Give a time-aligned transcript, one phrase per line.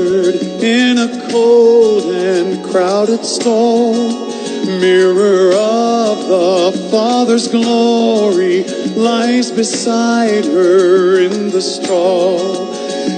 [0.00, 3.94] in a cold and crowded stall.
[4.66, 8.64] Mirror of the Father's glory
[8.94, 12.38] lies beside her in the straw.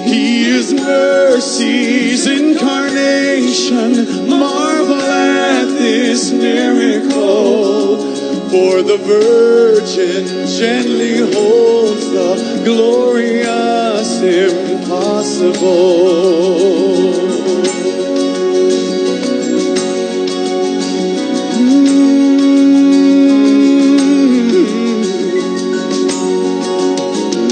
[0.04, 4.28] He is mercy's incarnation.
[4.28, 8.11] Marvel at this miracle.
[8.52, 15.62] For the Virgin gently holds the glorious impossible.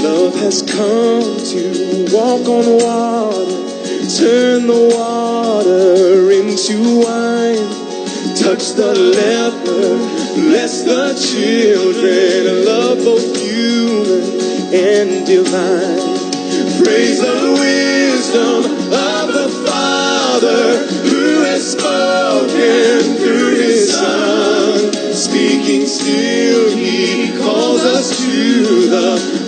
[0.03, 3.57] Love has come to walk on water,
[4.19, 7.69] turn the water into wine,
[8.37, 9.60] touch the leper,
[10.71, 15.97] bless the children, love both human and divine.
[16.83, 24.93] Praise the wisdom of the Father who has spoken through his Son.
[25.13, 29.40] Speaking still, he calls us to the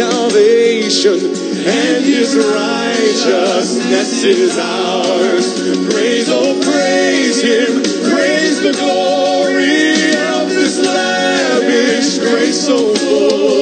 [0.00, 5.60] salvation, and his righteousness is ours.
[5.92, 13.59] Praise, oh, praise him, praise the glory of this lavish grace oh, so full.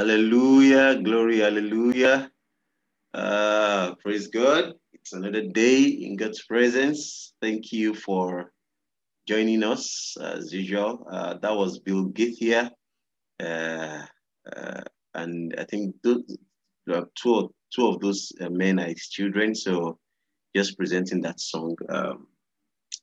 [0.00, 0.98] Hallelujah.
[1.02, 1.40] Glory.
[1.40, 2.30] Hallelujah.
[3.12, 4.72] Uh, praise God.
[4.94, 7.34] It's another day in God's presence.
[7.42, 8.50] Thank you for
[9.28, 11.06] joining us as usual.
[11.12, 12.70] Uh, that was Bill Gaither.
[13.38, 14.06] Uh,
[14.56, 14.80] uh,
[15.16, 16.24] and I think two,
[16.88, 17.52] two
[17.86, 19.54] of those uh, men are his children.
[19.54, 19.98] So
[20.56, 22.26] just presenting that song, um,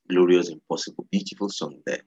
[0.09, 1.05] Glorious Impossible.
[1.11, 2.01] Beautiful song there.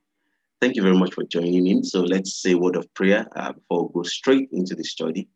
[0.61, 1.83] Thank you very much for joining in.
[1.83, 5.29] So let's say a word of prayer uh, before we go straight into the study.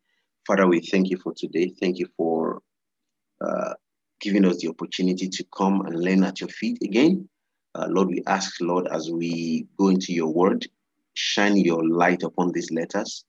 [0.45, 1.73] Father, we thank you for today.
[1.79, 2.61] Thank you for
[3.41, 3.73] uh,
[4.21, 7.27] giving us the opportunity to come and learn at your feet again.
[7.73, 10.65] Uh, Lord, we ask, Lord, as we go into your word,
[11.15, 13.25] shine your light upon these letters.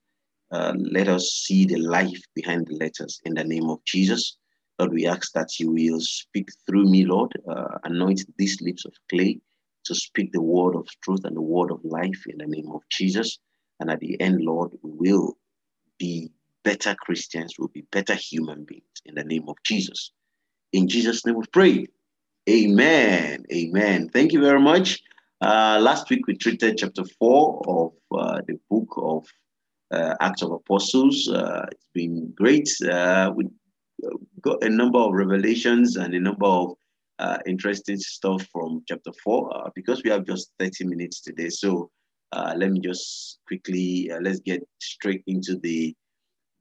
[0.52, 4.36] Uh, let us see the life behind the letters in the name of Jesus.
[4.78, 7.32] Lord, we ask that you will speak through me, Lord.
[7.48, 9.40] Uh, anoint these lips of clay
[9.86, 12.82] to speak the word of truth and the word of life in the name of
[12.90, 13.38] Jesus.
[13.80, 15.36] And at the end, Lord, we will
[15.98, 16.30] be
[16.64, 20.10] better Christians, we'll be better human beings in the name of Jesus.
[20.72, 21.86] In Jesus' name we pray.
[22.48, 23.44] Amen.
[23.52, 24.08] Amen.
[24.08, 25.00] Thank you very much.
[25.40, 29.26] Uh, last week we treated chapter 4 of uh, the book of
[29.90, 31.28] uh, Acts of Apostles.
[31.28, 32.68] Uh, it's been great.
[32.82, 33.48] Uh, we
[34.40, 36.76] got a number of revelations and a number of
[37.18, 41.48] uh, interesting stuff from chapter 4 because we have just 30 minutes today.
[41.48, 41.90] So
[42.32, 45.94] let me just quickly, let's get straight into the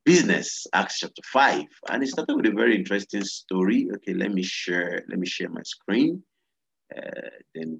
[0.05, 0.67] business.
[0.73, 3.89] Acts chapter 5 and it started with a very interesting story.
[3.95, 6.23] Okay let me share let me share my screen.
[6.95, 7.79] Uh, then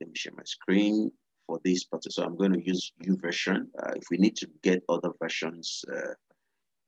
[0.00, 1.10] let me share my screen
[1.46, 2.04] for this part.
[2.12, 6.14] So i'm going to use YouVersion uh, if we need to get other versions uh,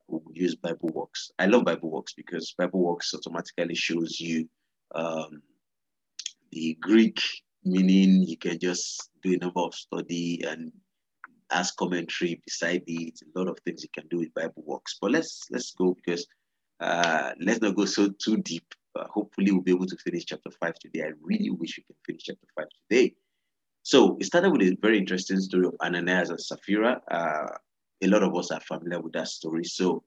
[0.08, 4.48] we'll use BibleWorks i love BibleWorks because BibleWorks automatically shows you
[4.94, 5.42] um,
[6.52, 7.20] the greek
[7.64, 10.72] meaning you can just do a number of study and
[11.50, 14.96] as commentary beside it, a lot of things you can do with BibleWorks.
[15.00, 16.26] But let's let's go because
[16.80, 18.66] uh, let's not go so too deep.
[18.94, 21.02] Uh, hopefully, we'll be able to finish chapter five today.
[21.04, 23.14] I really wish we can finish chapter five today.
[23.82, 27.00] So it started with a very interesting story of Ananias and Sapphira.
[27.08, 27.48] Uh,
[28.02, 29.64] a lot of us are familiar with that story.
[29.64, 30.02] So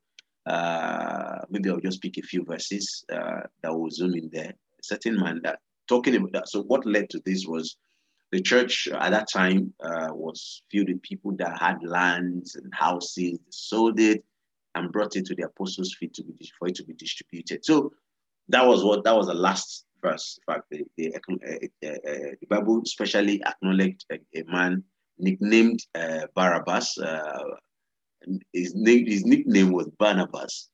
[0.45, 4.53] uh, maybe I'll just pick a few verses uh, that will zoom in there.
[4.81, 6.49] Certain man that talking about that.
[6.49, 7.77] So what led to this was
[8.31, 13.39] the church at that time uh, was filled with people that had lands and houses,
[13.49, 14.23] sold it
[14.75, 17.65] and brought it to the apostles' feet to be for it to be distributed.
[17.65, 17.91] So
[18.49, 20.39] that was what that was the last verse.
[20.47, 24.83] In fact, the, the, uh, uh, uh, the Bible especially acknowledged a, a man
[25.17, 26.97] nicknamed uh, Barabbas.
[26.97, 27.43] Uh,
[28.53, 30.69] his name, his nickname was Barnabas.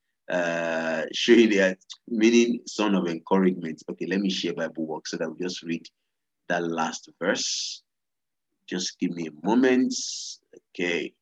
[1.12, 1.78] Showing that
[2.08, 3.82] meaning son of encouragement.
[3.90, 5.86] Okay, let me share BibleWorks so that we just read
[6.48, 7.82] that last verse.
[8.66, 9.94] Just give me a moment.
[10.70, 11.12] Okay.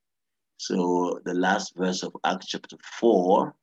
[0.56, 3.54] So the last verse of Acts chapter 4.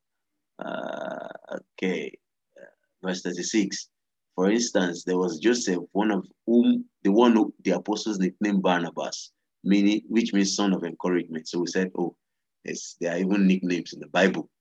[0.64, 2.18] Uh, okay.
[2.60, 2.66] Uh,
[3.08, 3.90] verse 36.
[4.36, 9.32] For instance, there was Joseph, one of whom the one who the apostles nicknamed Barnabas,
[9.64, 11.48] meaning which means son of encouragement.
[11.48, 12.16] So we said, oh,
[12.64, 14.50] yes, there are even nicknames in the Bible,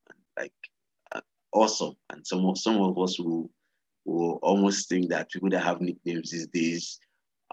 [1.53, 1.93] awesome.
[2.09, 3.49] And some some of us will
[4.05, 6.99] will almost think that people that have nicknames these days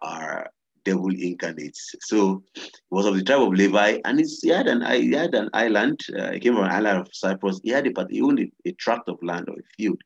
[0.03, 0.51] are
[0.85, 1.95] devil incarnates.
[2.01, 5.51] So he was of the tribe of Levi, and he had an he had an
[5.53, 6.01] island.
[6.19, 7.61] Uh, he came from an island of Cyprus.
[7.63, 10.01] He had a he owned a, a tract of land or a field,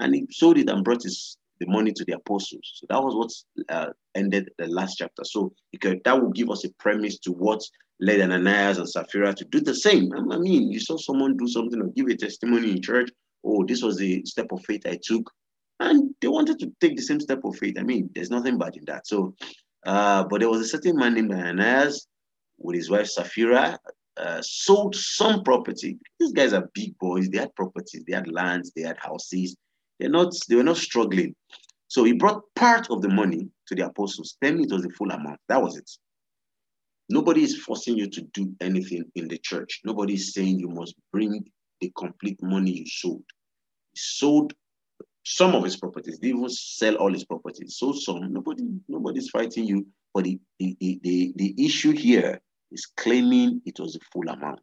[0.00, 2.72] and he sold it and brought his the money to the apostles.
[2.74, 5.24] So that was what uh, ended the last chapter.
[5.24, 7.62] So that will give us a premise to what
[7.98, 10.12] led Ananias and Sapphira to do the same.
[10.30, 13.10] I mean, you saw someone do something or give a testimony in church.
[13.44, 15.30] Oh, this was the step of faith I took.
[15.78, 17.76] And they wanted to take the same step of faith.
[17.78, 19.06] I mean, there's nothing bad in that.
[19.06, 19.34] So,
[19.84, 22.06] uh, but there was a certain man named Ananias
[22.58, 23.78] with his wife Sapphira,
[24.16, 25.98] uh, sold some property.
[26.18, 27.28] These guys are big boys.
[27.28, 29.56] They had properties, they had lands, they had houses.
[30.00, 31.34] They're not, they were not struggling.
[31.88, 34.36] So he brought part of the money to the apostles.
[34.40, 35.38] Then it was the full amount.
[35.48, 35.90] That was it.
[37.08, 39.80] Nobody is forcing you to do anything in the church.
[39.84, 41.44] Nobody is saying you must bring
[41.80, 43.24] the complete money you sold.
[43.92, 44.54] He sold
[45.24, 46.18] some of his properties.
[46.18, 47.76] They even sell all his properties.
[47.78, 49.86] So some nobody nobody's fighting you.
[50.14, 52.40] But the, the, the, the issue here
[52.72, 54.62] is claiming it was a full amount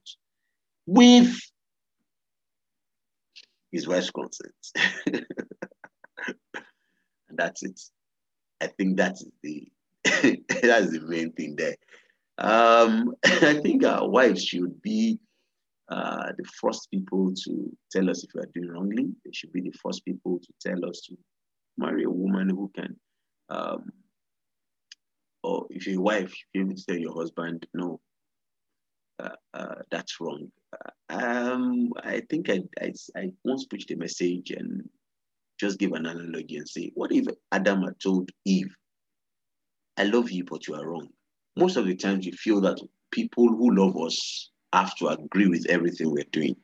[0.86, 1.40] with
[3.72, 4.54] his wife's consent.
[5.08, 5.26] and
[7.38, 7.80] that's it.
[8.62, 9.68] I think that's the
[10.04, 11.76] that's the main thing there.
[12.38, 15.20] Um, I think our wives should be
[15.90, 19.08] uh, the first people to tell us if we are doing wrongly.
[19.26, 21.18] They should be the first people to tell us to
[21.78, 22.96] marry a woman who can,
[23.50, 23.92] um,
[25.44, 28.00] or if you're a wife, you're to tell your husband, no,
[29.20, 30.52] uh, uh, that's wrong.
[31.10, 34.88] Um, I think I, I, I once preached a message and
[35.60, 38.74] just give an analogy and say, what if Adam had told Eve,
[39.98, 41.10] I love you, but you are wrong?
[41.56, 42.80] Most of the times you feel that
[43.12, 46.56] people who love us have to agree with everything we're doing.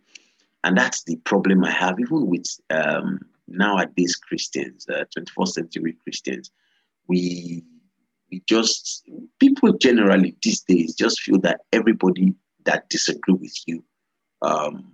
[0.64, 6.52] And that's the problem I have, even with um, nowadays Christians, uh, 21st century Christians.
[7.08, 7.64] We
[8.32, 12.36] we just people generally these days just feel that everybody
[12.66, 13.84] that disagree with you
[14.44, 14.92] um,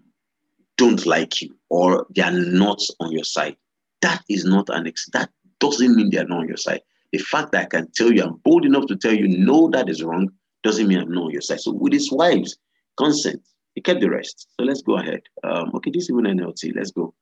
[0.78, 3.58] don't like you or they are not on your side.
[4.02, 5.30] That is not an ex that
[5.60, 6.82] doesn't mean they are not on your side.
[7.12, 9.90] The fact that I can tell you, I'm bold enough to tell you, no, that
[9.90, 10.30] is wrong,
[10.64, 11.62] doesn't mean I'm not on your side.
[11.62, 12.58] So with his wives,
[12.98, 13.42] consent,
[13.76, 14.48] he kept the rest.
[14.58, 15.22] So let's go ahead.
[15.44, 16.76] Um, okay, this is even NLT.
[16.76, 17.14] Let's go.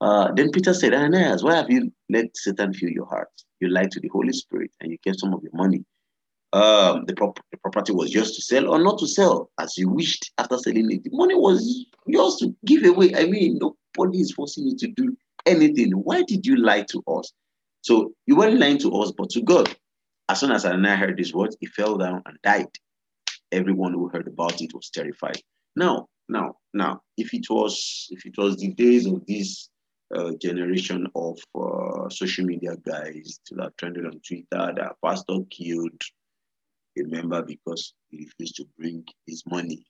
[0.00, 3.30] Uh, then Peter said, Ananias, why have you let Satan fill your heart?
[3.60, 5.84] You lied to the Holy Spirit and you kept some of your money.
[6.52, 9.88] Um, the, prop- the property was yours to sell or not to sell as you
[9.88, 11.04] wished after selling it.
[11.04, 13.14] The money was yours to give away.
[13.14, 15.92] I mean, nobody is forcing you to do anything.
[15.92, 17.32] Why did you lie to us?
[17.82, 19.74] So you weren't lying to us, but to God.
[20.28, 22.68] As soon as Ananias heard these words, he fell down and died.
[23.52, 25.40] Everyone who heard about it was terrified.
[25.74, 29.68] Now, now, now, if it was if it was the days of this
[30.14, 36.00] uh, generation of uh, social media guys that trended on Twitter that pastor killed
[36.98, 39.84] a member because he refused to bring his money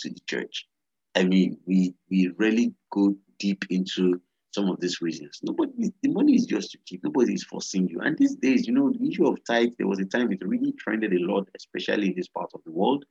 [0.00, 0.66] to the church.
[1.14, 4.20] I mean, we we really go deep into
[4.56, 5.38] some of these reasons.
[5.42, 7.04] Nobody, the money is just to keep.
[7.04, 8.00] Nobody is forcing you.
[8.00, 10.72] And these days, you know, the issue of tithe, there was a time it really
[10.72, 13.04] trended a lot, especially in this part of the world.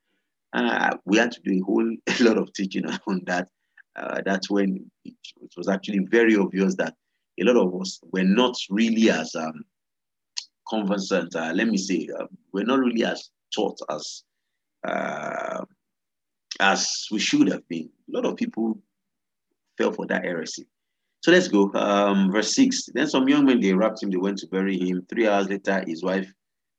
[0.54, 1.88] Uh, we had to do a whole
[2.20, 3.48] a lot of teaching on that.
[3.96, 6.96] Uh, that's when it, it, was actually very obvious that
[7.40, 9.64] a lot of us were not really as um,
[10.68, 11.34] conversant.
[11.36, 14.24] Uh, let me say, uh, we're not really as taught as
[14.86, 15.64] uh,
[16.60, 17.90] as we should have been.
[18.10, 18.80] A lot of people
[19.78, 20.68] fell for that heresy.
[21.26, 21.72] So let's go.
[21.74, 22.90] Um, verse 6.
[22.94, 25.04] Then some young men, they wrapped him, they went to bury him.
[25.10, 26.32] Three hours later, his wife,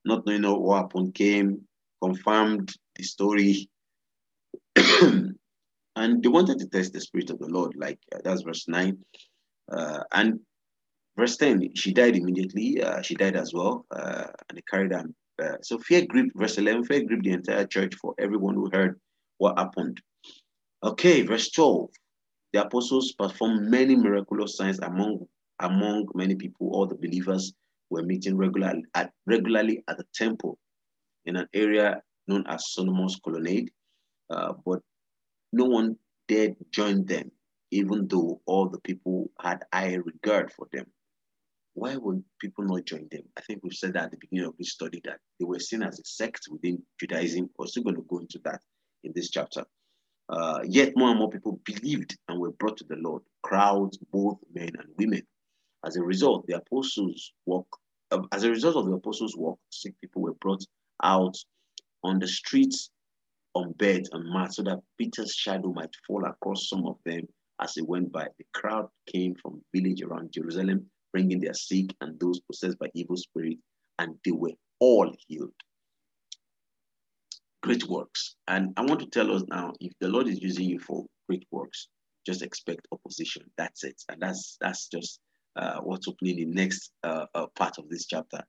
[0.04, 1.62] not knowing what happened, came,
[2.00, 3.68] confirmed the story.
[4.76, 8.96] and they wanted to test the spirit of the Lord, like uh, that's verse 9.
[9.72, 10.38] Uh, and
[11.18, 12.80] verse 10, she died immediately.
[12.80, 15.06] Uh, she died as well, uh, and they carried her.
[15.42, 19.00] Uh, so fear gripped, verse 11, fear gripped the entire church for everyone who heard
[19.38, 20.00] what happened.
[20.84, 21.90] Okay, verse 12.
[22.56, 26.70] The apostles performed many miraculous signs among among many people.
[26.72, 27.52] All the believers
[27.90, 30.58] were meeting regularly at regularly at the temple
[31.26, 33.70] in an area known as Solomon's Colonnade,
[34.30, 34.80] uh, but
[35.52, 35.98] no one
[36.28, 37.30] dared join them,
[37.72, 40.86] even though all the people had high regard for them.
[41.75, 43.25] Why would people not join them?
[43.36, 45.82] I think we've said that at the beginning of this study that they were seen
[45.82, 47.50] as a sect within Judaism.
[47.58, 48.62] We're still going to go into that
[49.04, 49.66] in this chapter.
[50.28, 54.38] Uh, yet more and more people believed and were brought to the Lord, crowds, both
[54.52, 55.23] men and women.
[55.85, 57.66] As a result, the apostles' work,
[58.11, 60.64] uh, as a result of the apostles' work, sick people were brought
[61.02, 61.37] out
[62.02, 62.90] on the streets
[63.54, 67.23] on beds and mats so that Peter's shadow might fall across some of them
[67.61, 68.26] as he went by.
[68.38, 73.16] The crowd came from village around Jerusalem, bringing their sick and those possessed by evil
[73.16, 73.62] spirits,
[73.99, 75.54] and they were all healed
[77.66, 78.37] great works.
[78.46, 81.44] And I want to tell us now, if the Lord is using you for great
[81.50, 81.88] works,
[82.25, 83.42] just expect opposition.
[83.58, 84.00] That's it.
[84.08, 85.18] And that's that's just
[85.56, 88.40] uh, what's opening the next uh, uh, part of this chapter.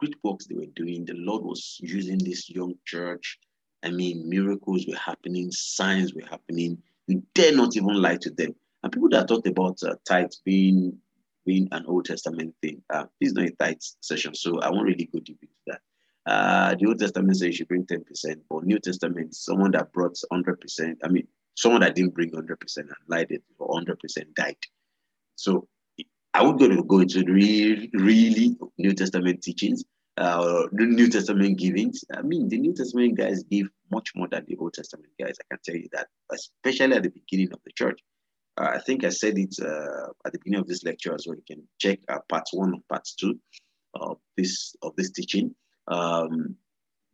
[0.00, 1.04] Great works they were doing.
[1.04, 3.38] The Lord was using this young church.
[3.84, 6.82] I mean, miracles were happening, signs were happening.
[7.06, 8.56] You dare not even lie to them.
[8.82, 10.98] And people that talked about uh, tithes being
[11.46, 14.86] being an Old Testament thing, uh, this is not a tithes session, so I won't
[14.86, 15.53] really go deep into.
[16.26, 18.02] Uh, the Old Testament says you should bring 10%,
[18.48, 22.90] but New Testament, someone that brought 100%, I mean, someone that didn't bring 100% and
[23.08, 24.56] lied it for 100% died.
[25.36, 25.68] So
[26.32, 29.84] I would go to go into the really, really New Testament teachings
[30.16, 32.04] uh, or New Testament givings.
[32.12, 35.36] I mean, the New Testament guys give much more than the Old Testament guys.
[35.40, 38.00] I can tell you that, especially at the beginning of the church.
[38.56, 41.36] Uh, I think I said it uh, at the beginning of this lecture as well.
[41.36, 43.38] You can check uh, part one or part two
[43.94, 45.54] of this of this teaching
[45.88, 46.56] um,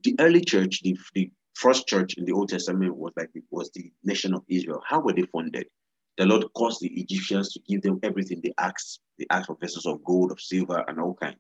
[0.03, 3.71] the early church, the, the first church in the Old Testament was like it was
[3.73, 4.83] the nation of Israel.
[4.87, 5.67] How were they funded?
[6.17, 9.01] The Lord caused the Egyptians to give them everything they asked.
[9.19, 11.37] They asked for vessels of gold, of silver, and all kind.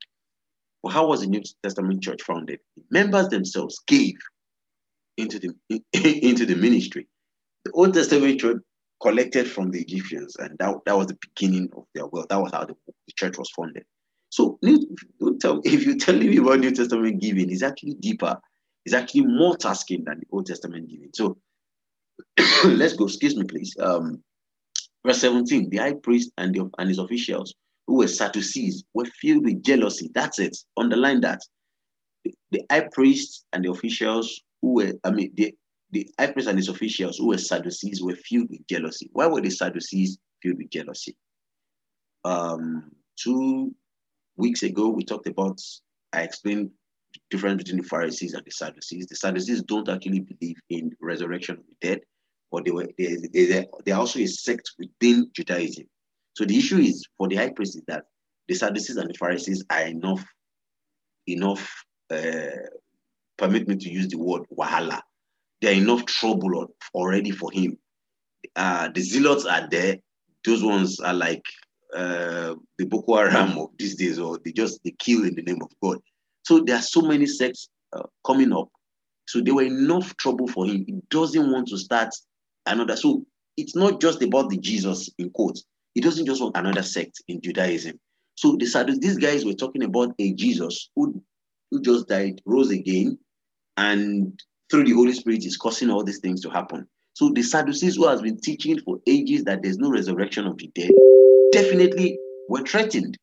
[0.82, 2.60] Well, how was the New Testament church founded?
[2.76, 4.14] The members themselves gave
[5.16, 7.06] into the into the ministry.
[7.64, 8.62] The Old Testament church
[9.02, 12.28] collected from the Egyptians, and that, that was the beginning of their wealth.
[12.28, 13.84] That was how the, the church was funded.
[14.30, 18.40] So don't tell if you tell me about New Testament giving, it's actually deeper.
[18.86, 21.10] It's actually more tasking than the Old Testament giving.
[21.14, 21.36] So
[22.64, 23.04] let's go.
[23.04, 23.76] Excuse me, please.
[23.78, 24.22] Um,
[25.04, 27.54] verse 17: The high priest and, the, and his officials,
[27.86, 30.10] who were Sadducees, were filled with jealousy.
[30.14, 30.56] That's it.
[30.76, 31.40] Underline that.
[32.24, 35.54] The, the high priest and the officials who were, I mean, the,
[35.90, 39.10] the high priest and his officials who were Sadducees were filled with jealousy.
[39.12, 41.16] Why were the Sadducees filled with jealousy?
[42.24, 43.74] Um, two
[44.40, 45.60] weeks ago, we talked about,
[46.12, 46.70] I explained
[47.14, 49.06] the difference between the Pharisees and the Sadducees.
[49.06, 52.00] The Sadducees don't actually believe in resurrection of the dead,
[52.50, 55.84] but they were they, they, they are also a sect within Judaism.
[56.34, 58.04] So the issue is for the high priest is that
[58.48, 60.24] the Sadducees and the Pharisees are enough
[61.26, 62.66] enough uh,
[63.36, 65.00] permit me to use the word wahala.
[65.60, 67.78] There are enough trouble already for him.
[68.56, 69.98] Uh, the zealots are there.
[70.44, 71.44] Those ones are like
[71.94, 75.60] uh, the Boko Haram of these days, or they just they kill in the name
[75.62, 75.98] of God.
[76.44, 78.68] So there are so many sects uh, coming up.
[79.26, 80.84] So there were enough trouble for him.
[80.86, 82.14] He doesn't want to start
[82.66, 82.96] another.
[82.96, 83.24] So
[83.56, 85.64] it's not just about the Jesus in quotes.
[85.94, 87.98] He doesn't just want another sect in Judaism.
[88.36, 91.22] So the Sadducees, these guys were talking about a Jesus who,
[91.70, 93.18] who just died, rose again,
[93.76, 96.88] and through the Holy Spirit is causing all these things to happen.
[97.12, 100.68] So the Sadducees who has been teaching for ages that there's no resurrection of the
[100.74, 100.92] dead
[101.52, 103.16] definitely were threatened.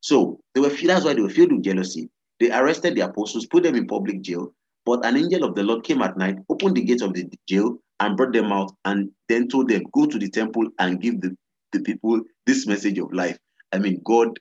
[0.00, 2.10] So they were that's why they were filled with jealousy.
[2.40, 4.52] They arrested the apostles, put them in public jail,
[4.84, 7.78] but an angel of the Lord came at night, opened the gates of the jail,
[8.00, 11.36] and brought them out, and then told them, Go to the temple and give the,
[11.72, 13.38] the people this message of life.
[13.72, 14.38] I mean, God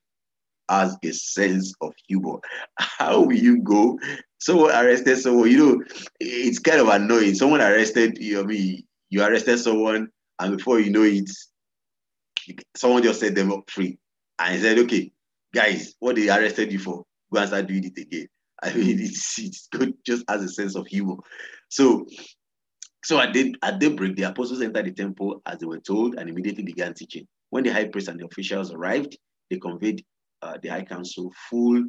[0.69, 2.39] has a sense of humor.
[2.79, 3.99] How will you go?
[4.39, 5.83] Someone arrested someone, you know,
[6.19, 7.35] it's kind of annoying.
[7.35, 11.29] Someone arrested you, I mean, you arrested someone, and before you know it,
[12.75, 13.97] someone just set them up free
[14.39, 15.11] and he said, okay,
[15.53, 18.27] guys, what they arrested you for, go and start doing it again.
[18.61, 21.15] I mean, it's, it's good, just as a sense of humor.
[21.69, 22.05] So,
[23.03, 26.29] so at, day, at daybreak, the apostles entered the temple as they were told and
[26.29, 27.27] immediately began teaching.
[27.49, 29.17] When the high priest and the officials arrived,
[29.49, 30.03] they conveyed
[30.41, 31.83] uh, the high council full,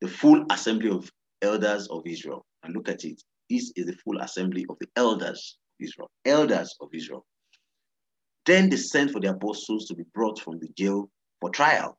[0.00, 1.10] the full assembly of
[1.42, 2.44] elders of Israel.
[2.62, 3.20] And look at it.
[3.48, 6.10] This is the full assembly of the elders of Israel.
[6.24, 7.24] Elders of Israel.
[8.48, 11.98] Then they sent for the apostles to be brought from the jail for trial.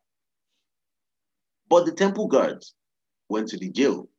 [1.69, 2.73] But the temple guards
[3.29, 4.09] went to the jail.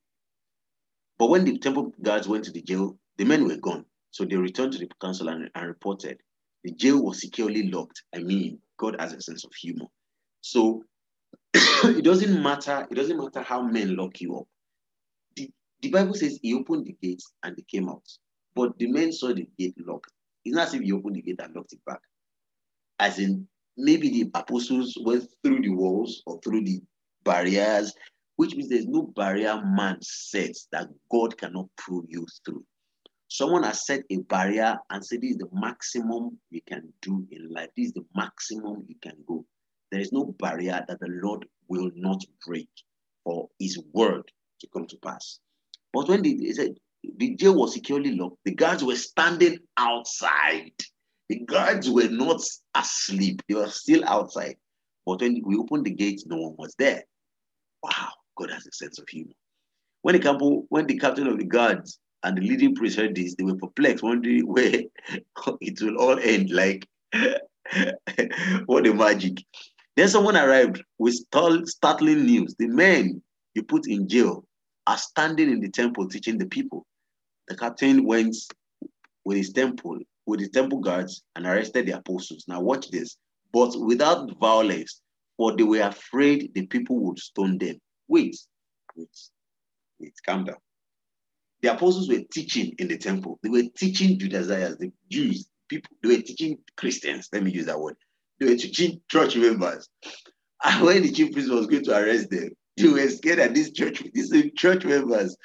[1.19, 3.85] But when the temple guards went to the jail, the men were gone.
[4.13, 6.19] So they returned to the council and, and reported.
[6.63, 8.05] The jail was securely locked.
[8.15, 9.87] I mean, God has a sense of humor.
[10.41, 10.85] So
[11.55, 14.47] it doesn't matter, it doesn't matter how men lock you up.
[15.35, 15.51] The,
[15.83, 18.07] the Bible says he opened the gates and they came out.
[18.55, 20.13] But the men saw the gate locked.
[20.45, 21.99] It's not as if he opened the gate and locked it back
[23.01, 26.81] as in maybe the apostles went through the walls or through the
[27.25, 27.93] barriers,
[28.37, 32.65] which means there's no barrier man sets that God cannot pull you through.
[33.29, 37.49] Someone has set a barrier and said this is the maximum you can do in
[37.51, 37.71] life.
[37.77, 39.47] This is the maximum you can go.
[39.91, 42.69] There is no barrier that the Lord will not break
[43.25, 45.39] for his word to come to pass.
[45.93, 46.75] But when the, said,
[47.17, 50.73] the jail was securely locked, the guards were standing outside
[51.31, 52.43] the guards were not
[52.75, 54.57] asleep, they were still outside.
[55.07, 57.05] But when we opened the gates, no one was there.
[57.85, 59.31] Wow, God has a sense of humor.
[60.03, 63.37] When the, couple, when the captain of the guards and the leading priest heard this,
[63.37, 64.83] they were perplexed, wondering where
[65.61, 66.51] it will all end.
[66.51, 66.85] Like,
[68.67, 69.39] what a magic.
[69.97, 72.57] Then someone arrived with startling news.
[72.59, 73.23] The men
[73.55, 74.45] you put in jail
[74.89, 76.85] are standing in the temple teaching the people.
[77.47, 78.35] The captain went
[79.25, 82.45] with his temple with the temple guards and arrested the apostles.
[82.49, 83.17] Now, watch this.
[83.53, 85.01] But without violence,
[85.37, 87.77] for they were afraid the people would stone them.
[88.09, 88.37] Wait,
[88.97, 89.09] wait,
[89.99, 90.57] wait, calm down.
[91.63, 93.39] The apostles were teaching in the temple.
[93.43, 95.91] They were teaching Judaizers, the Jews, people.
[96.03, 97.29] They were teaching Christians.
[97.33, 97.97] Let me use that word.
[98.39, 99.89] They were teaching church members.
[100.65, 103.73] And when the chief priest was going to arrest them, they were scared that these
[103.73, 105.37] church, these church members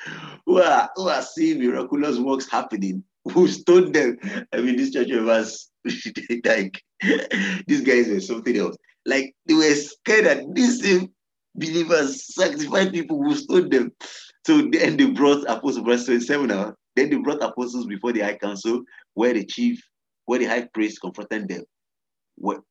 [0.45, 4.17] who are who are seeing miraculous works happening who stoned them.
[4.53, 5.69] I mean, these church members,
[6.45, 6.81] like,
[7.67, 8.77] these guys were something else.
[9.05, 11.09] Like, they were scared that these same
[11.55, 13.91] believers sanctified people who stoned them.
[14.45, 16.73] So then they brought apostles, verse 27 now.
[16.95, 18.83] Then they brought apostles before the high council,
[19.13, 19.81] where the chief,
[20.25, 21.63] where the high priest confronted them.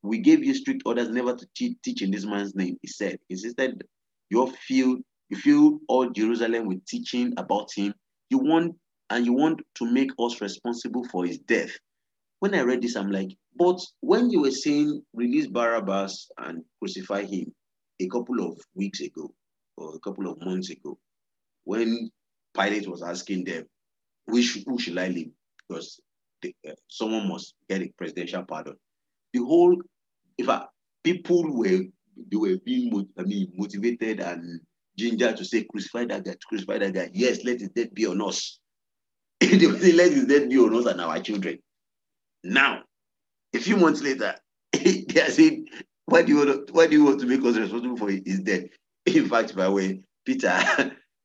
[0.03, 3.19] We gave you strict orders never to teach in this man's name, he said.
[3.31, 3.83] Insisted
[4.31, 4.97] you feel
[5.31, 7.95] you feel all Jerusalem with teaching about him.
[8.31, 8.77] You want
[9.11, 11.71] and you want to make us responsible for his death.
[12.41, 17.25] When I read this, I'm like, but when you were saying release Barabbas and crucify
[17.25, 17.53] him
[18.01, 19.33] a couple of weeks ago
[19.77, 20.99] or a couple of months ago,
[21.65, 22.11] when
[22.57, 23.65] Pilate was asking them,
[24.27, 25.33] which who should I leave?
[25.69, 26.01] Because
[26.43, 28.75] the, uh, someone must get a presidential pardon.
[29.33, 29.77] The whole,
[30.39, 30.65] if I,
[31.03, 31.81] people were
[32.31, 34.61] they were being I mean motivated and
[34.97, 37.11] ginger to say crucify that guy, crucify that guy.
[37.13, 38.59] Yes, let his death be on us.
[39.69, 40.27] will say, let his
[40.59, 41.59] on us and our children.
[42.43, 42.83] Now,
[43.55, 44.35] a few months later,
[44.73, 45.67] they are saying,
[46.07, 48.41] why do you want to, why do you want to make us responsible for his
[48.41, 48.65] death?
[49.07, 50.51] In fact, by the way, Peter,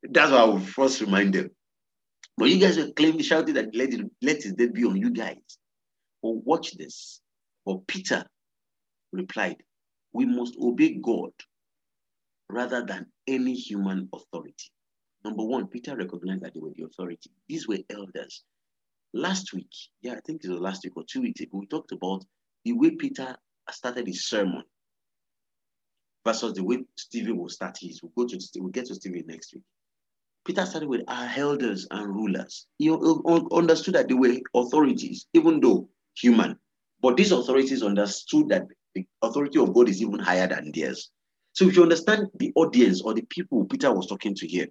[0.04, 1.52] That's why I will first remind them.
[2.38, 5.12] But you guys were claiming, shouting that let, it, let his death be on you
[5.12, 5.38] guys.
[6.24, 7.22] But watch this.
[7.66, 8.26] But Peter
[9.12, 9.58] replied,
[10.14, 11.32] We must obey God
[12.50, 14.72] rather than any human authority.
[15.30, 17.30] Number one, Peter recognized that they were the authority.
[17.48, 18.44] These were elders.
[19.14, 19.70] Last week,
[20.02, 22.26] yeah, I think it was last week or two weeks ago, we talked about
[22.66, 23.36] the way Peter
[23.70, 24.64] started his sermon
[26.26, 28.02] versus the way Stephen will start his.
[28.02, 29.62] We'll go to we'll get to Stephen next week.
[30.46, 32.66] Peter started with our elders and rulers.
[32.80, 36.58] He understood that they were authorities, even though human.
[37.04, 38.66] But these authorities understood that
[38.96, 41.12] the authority of God is even higher than theirs.
[41.54, 44.70] So if you understand the audience or the people Peter was talking to here,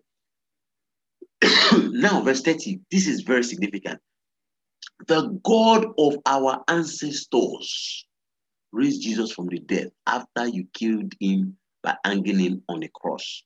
[1.72, 4.00] now verse 30, this is very significant.
[5.06, 8.06] The God of our ancestors
[8.72, 13.42] raised Jesus from the dead after you killed him by hanging him on a cross.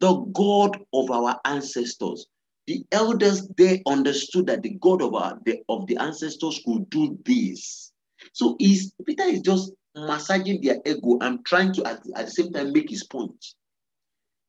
[0.00, 2.26] The God of our ancestors.
[2.66, 7.18] The elders they understood that the God of our the, of the ancestors could do
[7.24, 7.92] this.
[8.32, 12.52] So is Peter is just massaging their ego and trying to at, at the same
[12.52, 13.44] time make his point.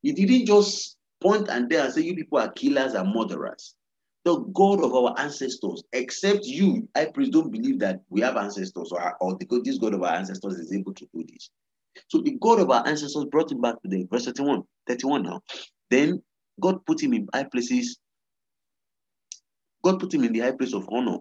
[0.01, 3.75] He didn't just point and there and say you people are killers and murderers
[4.25, 8.91] the God of our ancestors, except you, I priest, don't believe that we have ancestors
[8.91, 11.51] or, or the, this God of our ancestors is able to do this.
[12.07, 15.41] So the God of our ancestors brought him back to the verse 31, 31 now.
[15.91, 16.23] Then
[16.59, 17.99] God put him in high places.
[19.83, 21.19] God put him in the high place of honor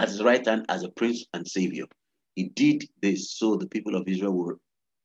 [0.00, 1.84] at his right hand as a prince and savior.
[2.34, 4.56] He did this so the people of Israel will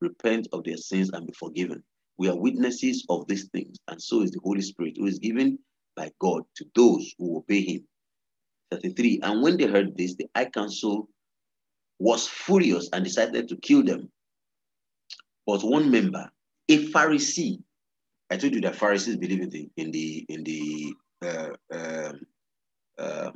[0.02, 1.84] repent of their sins and be forgiven.
[2.22, 5.58] We are witnesses of these things, and so is the Holy Spirit, who is given
[5.96, 7.88] by God to those who obey him.
[8.70, 9.22] 33.
[9.24, 11.10] And when they heard this, the high council
[11.98, 14.12] was furious and decided to kill them.
[15.48, 16.30] But one member,
[16.70, 17.58] a Pharisee,
[18.30, 20.94] I told you that Pharisees believe in the in the in the
[21.26, 22.14] uh, uh,
[23.00, 23.32] uh,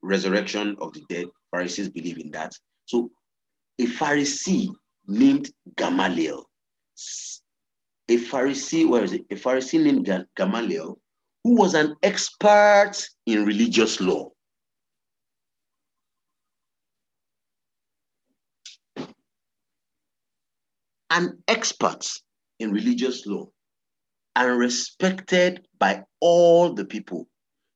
[0.00, 1.26] resurrection of the dead.
[1.50, 2.52] Pharisees believe in that.
[2.84, 3.10] So,
[3.80, 4.68] a Pharisee
[5.08, 6.48] named Gamaliel,
[8.08, 9.26] a Pharisee, where is it?
[9.30, 10.98] A Pharisee named Gamaliel
[11.44, 12.92] who was an expert
[13.26, 14.30] in religious law.
[21.10, 22.04] An expert
[22.58, 23.46] in religious law
[24.36, 27.28] and respected by all the people.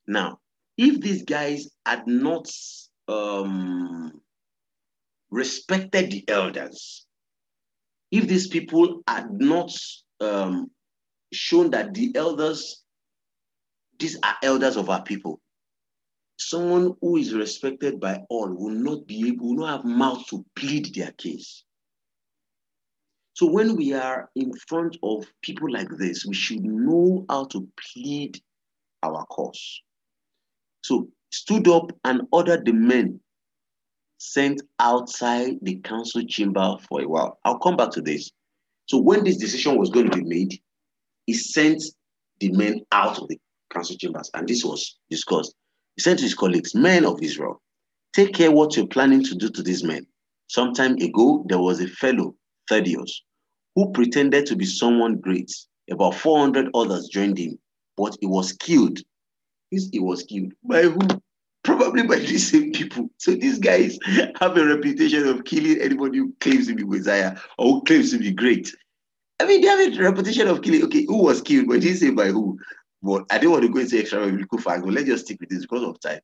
[0.06, 0.38] Now,
[0.76, 2.50] if these guys had not
[3.08, 4.20] um,
[5.30, 7.06] respected the elders,
[8.10, 9.72] if these people had not
[10.22, 10.70] um,
[11.32, 12.82] shown that the elders
[13.98, 15.40] these are elders of our people.
[16.36, 20.44] Someone who is respected by all will not be able, will not have mouth to
[20.56, 21.62] plead their case.
[23.34, 27.68] So when we are in front of people like this, we should know how to
[27.92, 28.40] plead
[29.02, 29.82] our cause.
[30.82, 33.20] So stood up and ordered the men
[34.18, 37.38] sent outside the council chamber for a while.
[37.44, 38.30] I'll come back to this.
[38.86, 40.60] So when this decision was going to be made,
[41.26, 41.82] he sent
[42.40, 43.38] the men out of the
[43.72, 45.54] council chambers, and this was discussed.
[45.96, 47.62] He said to his colleagues, Men of Israel,
[48.12, 50.06] take care what you're planning to do to these men.
[50.48, 52.34] Some time ago, there was a fellow,
[52.68, 53.22] Thaddeus,
[53.74, 55.50] who pretended to be someone great.
[55.90, 57.58] About 400 others joined him,
[57.96, 58.98] but he was killed.
[59.70, 60.98] He was killed by who?
[61.64, 63.08] Probably by the same people.
[63.18, 63.98] So these guys
[64.40, 68.18] have a reputation of killing anybody who claims to be Messiah or who claims to
[68.18, 68.74] be great.
[69.38, 70.82] I mean, they have a reputation of killing.
[70.84, 71.68] Okay, who was killed?
[71.68, 72.58] But didn't say by who.
[73.02, 75.50] But I didn't want to go into extra biblical facts, but let's just stick with
[75.50, 76.20] this because of time.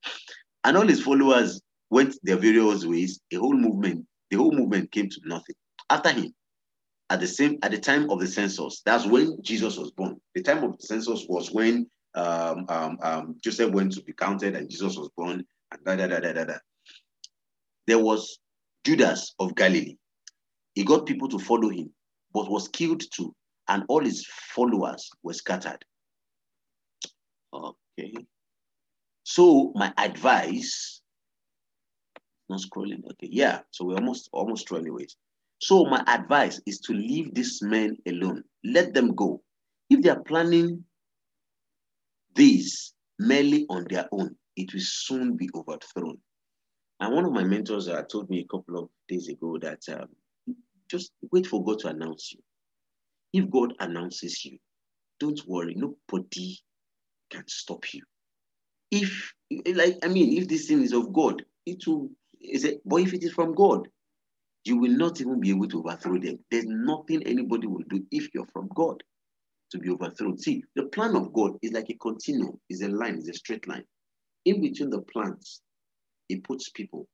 [0.64, 3.20] And all his followers went their various ways.
[3.33, 5.57] A whole movement, the whole movement came to nothing.
[5.90, 6.33] After him,
[7.11, 10.20] at the same at the time of the census, that's when Jesus was born.
[10.35, 14.57] The time of the census was when um, um, um, Joseph went to be counted
[14.57, 16.59] and Jesus was born, and da da da da da da.
[17.87, 18.38] There was
[18.85, 19.97] Judas of Galilee.
[20.75, 21.90] He got people to follow him,
[22.33, 23.35] but was killed too,
[23.68, 25.85] and all his followers were scattered.
[27.53, 28.14] Okay.
[29.25, 31.03] So my advice,
[32.49, 33.05] not scrolling.
[33.12, 33.61] Okay, yeah.
[33.71, 35.16] So we're almost almost through anyways.
[35.61, 38.44] So my advice is to leave these men alone.
[38.64, 39.42] Let them go.
[39.90, 40.85] If they are planning
[42.38, 46.16] this merely on their own, it will soon be overthrown.
[47.01, 50.09] And one of my mentors uh, told me a couple of days ago that um,
[50.88, 52.40] just wait for God to announce you.
[53.33, 54.59] If God announces you,
[55.20, 56.57] don't worry, nobody
[57.31, 58.03] can stop you.
[58.90, 59.33] If,
[59.74, 62.09] like, I mean, if this thing is of God, it will,
[62.40, 63.88] is it, but if it is from God,
[64.64, 66.38] you will not even be able to overthrow them.
[66.51, 69.03] There's nothing anybody will do if you're from God.
[69.70, 70.38] To be overthrown.
[70.38, 73.66] See, the plan of God is like a continuum, is a line, is a straight
[73.68, 73.85] line.
[74.44, 75.61] In between the plans,
[76.28, 77.09] He puts people.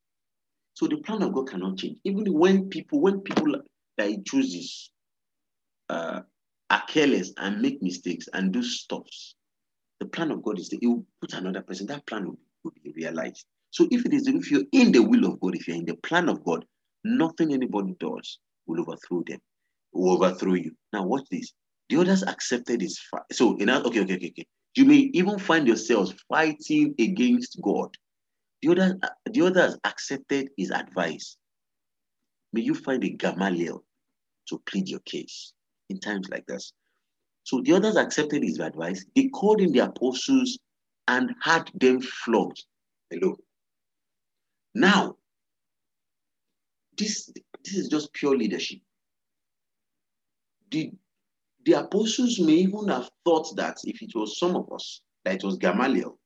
[0.75, 1.99] So the plan of God cannot change.
[2.05, 3.55] Even when people, when people
[3.97, 4.91] that He chooses
[5.89, 6.21] uh,
[6.71, 9.37] are careless and make mistakes and do stuffs,
[10.01, 11.87] the plan of God is that He will put another person.
[11.87, 13.45] That plan will, will be realized.
[13.71, 15.97] So if it is, if you're in the will of God, if you're in the
[15.97, 16.65] plan of God,
[17.05, 19.41] nothing anybody does will overthrow them,
[19.93, 20.73] will overthrow you.
[20.93, 21.53] Now watch this.
[21.89, 23.23] The others accepted his fight.
[23.33, 24.47] So in okay, okay, okay, okay.
[24.77, 27.97] You may even find yourselves fighting against God.
[28.63, 28.95] The others,
[29.31, 31.37] the others accepted his advice.
[32.53, 33.85] May you find a Gamaliel
[34.49, 35.53] to plead your case
[35.91, 36.73] in times like this.
[37.45, 39.05] So the others accepted his advice.
[39.15, 40.59] They called in the apostles
[41.09, 42.65] and had them flogged.
[43.11, 43.37] Hello.
[44.75, 45.17] Now,
[46.97, 47.31] this,
[47.65, 48.79] this is just pure leadership.
[50.71, 50.93] The,
[51.65, 55.45] the apostles may even have thought that if it was some of us, that it
[55.45, 56.19] was Gamaliel,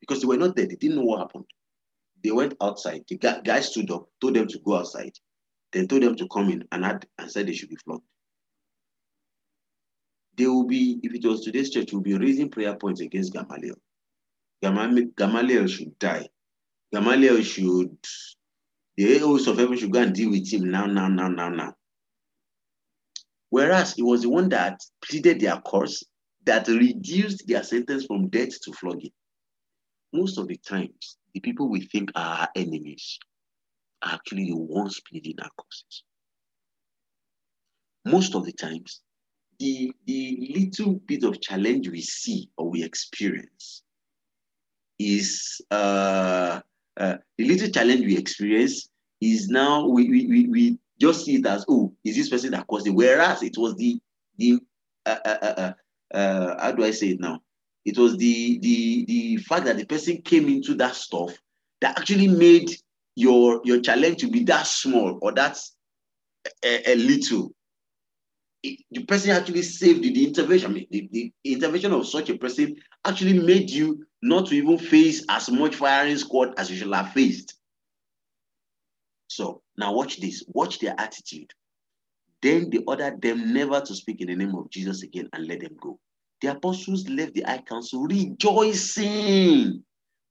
[0.00, 1.44] because they were not there, they didn't know what happened.
[2.22, 3.04] They went outside.
[3.08, 5.12] The guy, stood up, told them to go outside,
[5.72, 8.04] then told them to come in and had and said they should be flogged.
[10.36, 13.76] They will be, if it was today's church, will be raising prayer points against Gamaliel.
[14.62, 16.28] Gamaliel should die.
[16.92, 17.96] Gamaliel should,
[18.96, 21.74] the host of heaven should go and deal with him now, now, now, now, now.
[23.50, 26.04] Whereas it was the one that pleaded their cause
[26.46, 29.12] that reduced their sentence from death to flogging.
[30.12, 33.18] Most of the times, the people we think are our enemies
[34.02, 36.04] are actually the ones pleading our causes.
[38.04, 39.00] Most of the times,
[39.58, 43.82] the, the little bit of challenge we see or we experience
[44.98, 46.60] is uh,
[46.98, 48.88] uh, the little challenge we experience
[49.20, 52.66] is now we, we, we, we just see it as oh is this person that
[52.66, 52.90] caused it?
[52.90, 54.00] Whereas it was the
[54.36, 54.58] the
[55.06, 55.72] uh, uh, uh,
[56.14, 57.40] uh, how do I say it now?
[57.84, 61.36] It was the the the fact that the person came into that stuff
[61.80, 62.70] that actually made
[63.16, 65.58] your your challenge to be that small or that
[66.64, 67.52] a, a little.
[68.62, 72.28] It, the person actually saved the, the intervention I mean, the, the intervention of such
[72.28, 76.76] a person actually made you not to even face as much firing squad as you
[76.76, 77.54] should have faced.
[79.28, 80.44] So now watch this.
[80.48, 81.50] Watch their attitude
[82.42, 85.60] then they ordered them never to speak in the name of jesus again and let
[85.60, 85.98] them go
[86.40, 89.82] the apostles left the high council rejoicing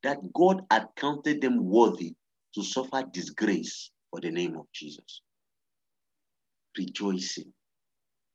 [0.03, 2.15] that God had counted them worthy
[2.55, 5.21] to suffer disgrace for the name of Jesus.
[6.77, 7.51] Rejoicing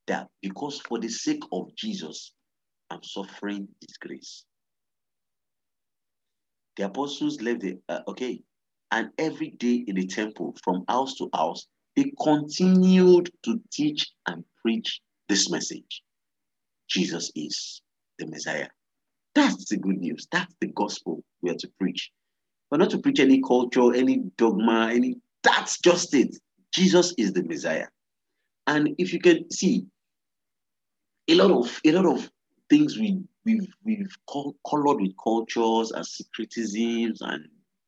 [0.07, 2.33] that because for the sake of Jesus,
[2.91, 4.45] I'm suffering disgrace.
[6.77, 8.43] The apostles left the, uh, okay,
[8.91, 14.45] and every day in the temple, from house to house, they continued to teach and
[14.63, 16.03] preach this message.
[16.89, 17.83] Jesus is
[18.19, 18.69] the Messiah.
[19.35, 20.27] That's the good news.
[20.31, 22.11] That's the gospel we are to preach.
[22.71, 26.37] But not to preach any culture, any dogma, any that's just it.
[26.73, 27.87] Jesus is the Messiah.
[28.67, 29.87] And if you can see,
[31.29, 32.31] a lot of a lot of
[32.71, 37.47] things we we've we've colored with cultures and secretisms and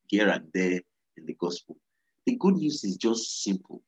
[0.09, 0.81] here and there
[1.17, 1.77] in the gospel.
[2.27, 3.83] The good news is just simple.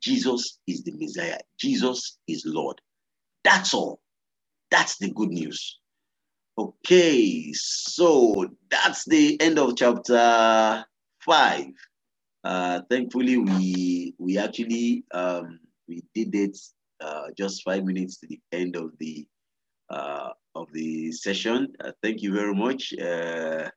[0.00, 1.38] Jesus is the Messiah.
[1.58, 2.80] Jesus is Lord.
[3.44, 4.00] That's all.
[4.70, 5.78] That's the good news.
[6.58, 10.84] Okay, so that's the end of chapter
[11.20, 11.66] five.
[12.44, 16.56] Uh, thankfully, we we actually um, we did it
[17.00, 19.26] uh, just five minutes to the end of the
[19.90, 21.68] uh, of the session.
[21.84, 22.94] Uh, thank you very much.
[22.94, 23.70] Uh,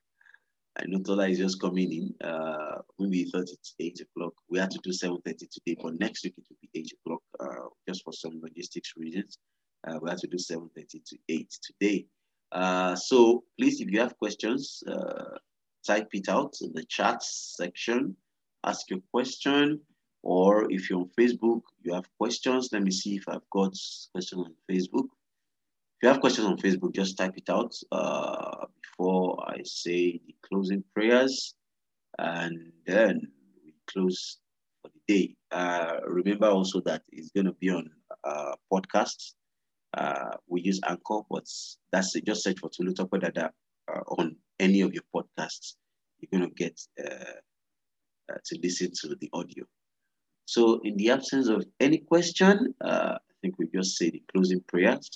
[0.78, 2.26] I know Tola is just coming in.
[2.26, 4.32] Uh, we thought it's eight o'clock.
[4.48, 7.22] We had to do seven thirty today, but next week it will be eight o'clock.
[7.38, 9.38] Uh, just for some logistics reasons,
[9.86, 12.06] uh, we had to do seven thirty to eight today.
[12.52, 15.38] Uh, so please, if you have questions, uh,
[15.86, 18.16] type it out in the chat section.
[18.64, 19.80] Ask your question,
[20.22, 22.68] or if you're on Facebook, you have questions.
[22.72, 23.74] Let me see if I've got
[24.12, 25.08] questions on Facebook.
[26.00, 30.34] If you have questions on Facebook, just type it out uh, before I say the
[30.48, 31.54] closing prayers,
[32.18, 33.20] and then
[33.62, 34.38] we close
[34.82, 35.36] for the day.
[35.50, 37.90] Uh, remember also that it's going to be on
[38.24, 39.34] uh, podcasts
[39.94, 41.44] uh, we use Anchor, but
[41.92, 42.24] that's it.
[42.24, 43.50] Just search for Tolu Dada
[43.88, 45.74] uh, on any of your podcasts.
[46.18, 47.24] You're going to get uh,
[48.32, 49.64] uh, to listen to the audio.
[50.44, 54.60] So, in the absence of any question, uh, I think we just say the closing
[54.68, 55.08] prayers.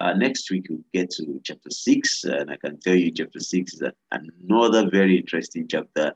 [0.00, 3.74] Uh, next week, we'll get to chapter six, and I can tell you, chapter six
[3.74, 3.82] is
[4.12, 6.12] another very interesting chapter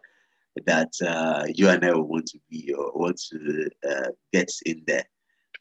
[0.67, 5.05] that uh, you and I want to be or want to uh, get in there.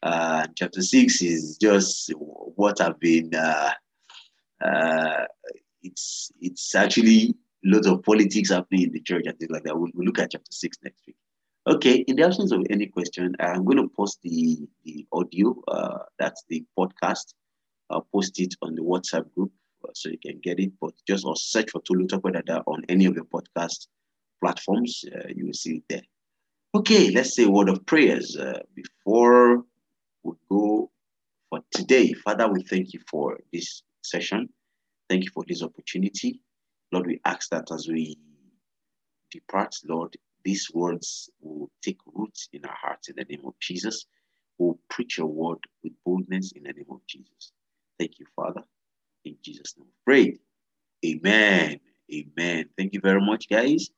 [0.02, 3.70] Uh, chapter six is just what I've been uh,
[4.64, 5.24] uh,
[5.82, 9.76] it's it's actually loads of politics happening in the church and things like that.
[9.76, 11.16] We'll, we'll look at chapter six next week.
[11.66, 15.60] Okay, in the absence of any question, I'm going to post the the audio.
[15.68, 17.34] Uh, that's the podcast.
[17.92, 19.52] I'll post it on the WhatsApp group
[19.84, 20.72] uh, so you can get it.
[20.80, 23.86] But just or search for Tolu Tokwadada on any of your podcast
[24.40, 25.04] platforms.
[25.14, 26.02] Uh, you will see it there.
[26.74, 29.62] Okay, let's say a word of prayers uh, before
[30.22, 30.90] we go
[31.50, 32.12] for today.
[32.14, 34.48] Father, we thank you for this session.
[35.08, 36.40] Thank you for this opportunity.
[36.90, 38.16] Lord, we ask that as we
[39.30, 44.06] depart, Lord, these words will take root in our hearts in the name of Jesus.
[44.58, 47.52] We'll preach your word with boldness in the name of Jesus.
[47.98, 48.62] Thank you, Father.
[49.24, 50.38] In Jesus' name, pray.
[51.04, 51.80] Amen.
[52.12, 52.68] Amen.
[52.76, 53.90] Thank you very much, guys.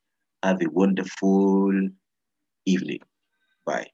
[0.42, 1.72] Have a wonderful
[2.66, 3.00] evening.
[3.64, 3.88] Bye.